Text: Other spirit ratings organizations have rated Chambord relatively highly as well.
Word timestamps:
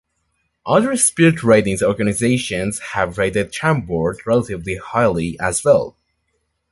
Other 0.65 0.95
spirit 0.97 1.43
ratings 1.43 1.83
organizations 1.83 2.79
have 2.93 3.19
rated 3.19 3.51
Chambord 3.53 4.17
relatively 4.25 4.77
highly 4.77 5.37
as 5.39 5.63
well. 5.63 5.95